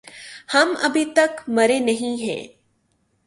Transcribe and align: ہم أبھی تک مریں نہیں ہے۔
ہم 0.53 0.73
أبھی 0.83 1.05
تک 1.15 1.41
مریں 1.47 1.79
نہیں 1.79 2.15
ہے۔ 2.27 2.39